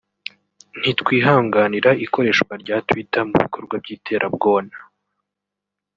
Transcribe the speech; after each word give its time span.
“Ntitwihanganira 0.79 1.89
ikoreshwa 2.05 2.53
rya 2.63 2.77
Twitter 2.87 3.23
mu 3.29 3.35
bikorwa 3.43 3.75
by’iterabwona 3.83 4.75